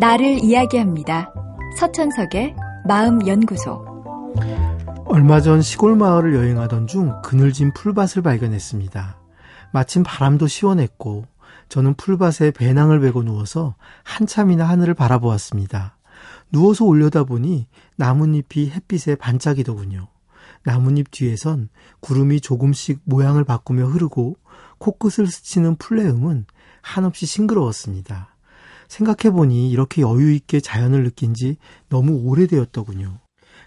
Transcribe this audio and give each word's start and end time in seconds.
나를 0.00 0.44
이야기합니다. 0.44 1.32
서천석의 1.76 2.54
마음연구소. 2.86 3.84
얼마 5.06 5.40
전 5.40 5.60
시골 5.60 5.96
마을을 5.96 6.36
여행하던 6.36 6.86
중 6.86 7.20
그늘진 7.22 7.72
풀밭을 7.72 8.22
발견했습니다. 8.22 9.18
마침 9.72 10.04
바람도 10.04 10.46
시원했고 10.46 11.24
저는 11.68 11.94
풀밭에 11.94 12.52
배낭을 12.52 13.00
베고 13.00 13.24
누워서 13.24 13.74
한참이나 14.04 14.68
하늘을 14.68 14.94
바라보았습니다. 14.94 15.96
누워서 16.52 16.84
올려다보니 16.84 17.66
나뭇잎이 17.96 18.70
햇빛에 18.70 19.16
반짝이더군요. 19.16 20.06
나뭇잎 20.62 21.10
뒤에선 21.10 21.70
구름이 21.98 22.40
조금씩 22.40 23.00
모양을 23.02 23.42
바꾸며 23.42 23.86
흐르고 23.86 24.36
코끝을 24.78 25.26
스치는 25.26 25.74
풀레음은 25.76 26.46
한없이 26.82 27.26
싱그러웠습니다. 27.26 28.37
생각해보니 28.88 29.70
이렇게 29.70 30.02
여유있게 30.02 30.60
자연을 30.60 31.04
느낀 31.04 31.34
지 31.34 31.56
너무 31.88 32.12
오래되었더군요. 32.24 33.18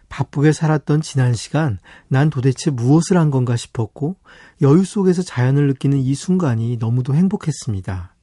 바쁘게 0.10 0.52
살았던 0.52 1.02
지난 1.02 1.34
시간 1.34 1.80
난 2.10 2.30
도대체 2.30 2.70
무엇을 2.70 3.18
한 3.18 3.32
건가 3.32 3.56
싶었고 3.56 4.18
여유 4.62 4.84
속에서 4.84 5.22
자연을 5.22 5.68
느끼는 5.68 6.00
이 6.00 6.14
순간이 6.16 6.78
너무도 6.78 7.16
행복했습니다. 7.16 8.14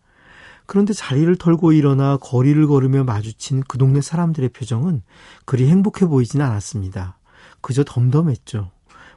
그런데 0.67 0.93
자리를 0.93 1.35
털고 1.37 1.73
일어나 1.73 2.19
거리를 2.19 2.67
걸으며 2.67 3.05
마주친 3.05 3.63
그 3.67 3.79
동네 3.79 4.03
사람들의 4.03 4.51
표정은 4.51 5.03
그리 5.47 5.67
행복해 5.69 6.07
보이진 6.07 6.43
않았습니다. 6.43 7.19
그저 7.63 7.85
덤덤했죠. 7.85 8.71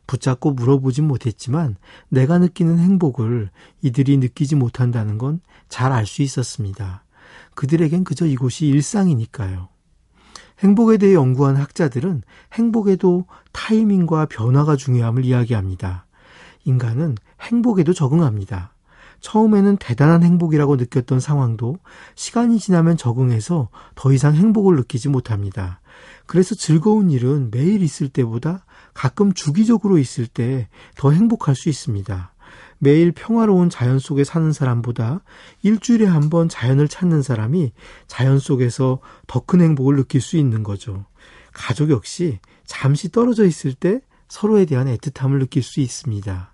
붙잡고 0.08 0.52
물어보진 0.52 1.08
못했지만 1.08 1.76
내가 2.10 2.38
느끼는 2.38 2.80
행복을 2.80 3.50
이들이 3.82 4.18
느끼지 4.18 4.56
못한다는 4.56 5.18
건 5.18 5.42
잘 5.70 5.92
알 5.94 6.06
수 6.06 6.22
있었습니다. 6.22 7.04
그들에겐 7.56 8.04
그저 8.04 8.26
이곳이 8.26 8.68
일상이니까요. 8.68 9.70
행복에 10.60 10.98
대해 10.98 11.16
연구한 11.16 11.56
학자들은 11.56 12.22
행복에도 12.54 13.26
타이밍과 13.52 14.28
변화가 14.28 14.76
중요함을 14.76 15.26
이야기합니다. 15.26 16.06
인간은 16.66 17.16
행복에도 17.42 17.94
적응합니다. 17.94 18.74
처음에는 19.22 19.78
대단한 19.78 20.24
행복이라고 20.24 20.76
느꼈던 20.78 21.20
상황도 21.20 21.78
시간이 22.16 22.60
지나면 22.60 22.98
적응해서 22.98 23.70
더 23.96 24.12
이상 24.12 24.36
행복을 24.36 24.76
느끼지 24.78 25.10
못합니다. 25.10 25.80
그래서 26.26 26.56
즐거운 26.56 27.12
일은 27.12 27.50
매일 27.52 27.82
있을 27.84 28.10
때보다 28.10 28.66
가끔 28.94 29.34
주기적으로 29.34 29.98
있을 29.98 30.28
때 30.28 30.68
더 30.96 31.12
행복할 31.12 31.56
수 31.56 31.70
있습니다. 31.70 32.31
매일 32.80 33.12
평화로운 33.12 33.70
자연 33.70 34.00
속에 34.00 34.24
사는 34.24 34.52
사람보다 34.52 35.22
일주일에 35.62 36.06
한 36.06 36.30
번 36.30 36.50
자연을 36.50 36.88
찾는 36.88 37.22
사람이 37.22 37.74
자연 38.08 38.40
속에서 38.40 39.00
더 39.28 39.42
큰 39.46 39.62
행복을 39.62 39.96
느낄 39.96 40.22
수 40.22 40.38
있는 40.38 40.64
거죠. 40.64 41.06
가족 41.54 41.90
역시 41.90 42.40
잠시 42.66 43.12
떨어져 43.12 43.46
있을 43.46 43.74
때 43.74 44.02
서로에 44.30 44.66
대한 44.66 44.88
애틋함을 44.88 45.40
느낄 45.40 45.62
수 45.62 45.82
있습니다. 45.82 46.54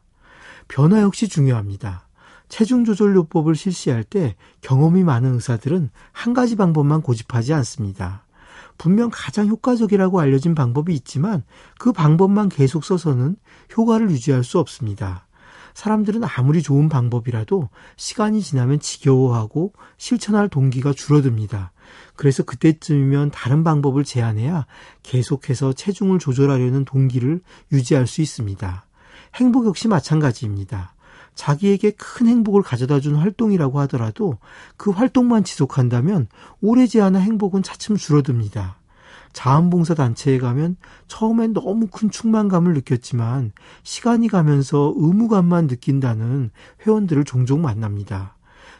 변화 0.67 1.01
역시 1.01 1.27
중요합니다. 1.27 2.07
체중 2.49 2.85
조절 2.85 3.15
요법을 3.15 3.55
실시할 3.55 4.03
때 4.03 4.35
경험이 4.61 5.03
많은 5.03 5.35
의사들은 5.35 5.91
한 6.11 6.33
가지 6.33 6.55
방법만 6.55 7.01
고집하지 7.01 7.53
않습니다. 7.53 8.23
분명 8.77 9.09
가장 9.11 9.47
효과적이라고 9.47 10.19
알려진 10.19 10.55
방법이 10.55 10.93
있지만 10.95 11.43
그 11.77 11.91
방법만 11.91 12.49
계속 12.49 12.83
써서는 12.83 13.35
효과를 13.75 14.09
유지할 14.11 14.43
수 14.43 14.59
없습니다. 14.59 15.26
사람들은 15.77 16.23
아무리 16.23 16.63
좋은 16.63 16.89
방법이라도 16.89 17.69
시간이 17.97 18.41
지나면 18.41 18.79
지겨워하고 18.79 19.73
실천할 19.97 20.49
동기가 20.49 20.91
줄어듭니다. 20.91 21.71
그래서 22.15 22.41
그때쯤이면 22.41 23.29
다른 23.29 23.63
방법을 23.63 24.03
제안해야 24.03 24.65
계속해서 25.03 25.73
체중을 25.73 26.17
조절하려는 26.17 26.83
동기를 26.83 27.41
유지할 27.71 28.07
수 28.07 28.23
있습니다. 28.23 28.87
행복 29.35 29.67
역시 29.67 29.87
마찬가지입니다. 29.87 30.95
자기에게 31.35 31.91
큰 31.91 32.25
행복을 32.25 32.63
가져다 32.63 32.99
준 32.99 33.13
활동이라고 33.13 33.79
하더라도 33.81 34.39
그 34.77 34.89
활동만 34.89 35.43
지속한다면 35.43 36.27
오래 36.59 36.87
지 36.87 37.01
않아 37.01 37.19
행복은 37.19 37.61
차츰 37.61 37.97
줄어듭니다. 37.97 38.76
자원봉사 39.37 39.93
단체에 39.93 40.39
가면 40.39 40.77
처음엔 41.07 41.53
너무 41.53 41.85
큰 41.91 42.09
충만감을 42.09 42.73
느꼈지만 42.73 43.51
시간이 43.83 44.29
가면서 44.29 44.95
의무감만 44.97 45.67
느낀다는 45.67 46.49
회원들을 46.81 47.23
종종 47.23 47.61
만납니다. 47.61 48.35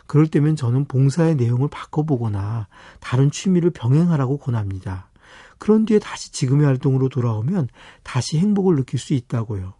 그럴 0.07 0.25
때면 0.25 0.55
저는 0.55 0.85
봉사의 0.85 1.35
내용을 1.35 1.67
바꿔보거나 1.67 2.69
다른 2.99 3.29
취미를 3.29 3.69
병행하라고 3.69 4.39
권합니다. 4.39 5.11
그런 5.59 5.85
뒤에 5.85 5.99
다시 5.99 6.31
지금의 6.31 6.65
활동으로 6.65 7.09
돌아오면 7.09 7.67
다시 8.01 8.39
행복을 8.39 8.77
느낄 8.77 8.99
수 8.99 9.13
있다고요. 9.13 9.75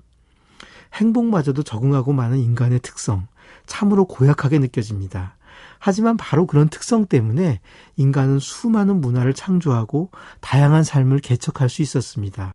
행복마저도 0.94 1.64
적응하고 1.64 2.14
많은 2.14 2.38
인간의 2.38 2.82
특성, 2.82 3.26
참으로 3.66 4.06
고약하게 4.06 4.60
느껴집니다. 4.60 5.37
하지만 5.80 6.18
바로 6.18 6.46
그런 6.46 6.70
특성 6.70 7.06
때문에 7.06 7.60
인간은 7.96 8.40
수많은 8.40 9.02
문화를 9.02 9.34
창조하고 9.34 10.12
다양한 10.42 10.84
삶을 10.84 11.20
개척할 11.20 11.70
수 11.70 11.82
있었습니다. 11.82 12.52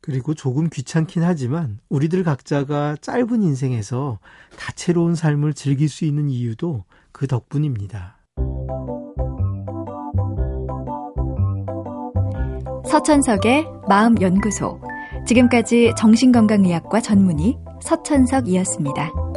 그리고 0.00 0.34
조금 0.34 0.68
귀찮긴 0.70 1.22
하지만 1.22 1.78
우리들 1.88 2.24
각자가 2.24 2.96
짧은 3.00 3.42
인생에서 3.42 4.18
다채로운 4.58 5.14
삶을 5.14 5.54
즐길 5.54 5.88
수 5.88 6.04
있는 6.04 6.30
이유도 6.30 6.84
그 7.12 7.26
덕분입니다. 7.26 8.16
서천석의 12.90 13.66
마음연구소. 13.88 14.80
지금까지 15.26 15.92
정신건강의학과 15.96 17.00
전문의 17.00 17.58
서천석이었습니다. 17.82 19.29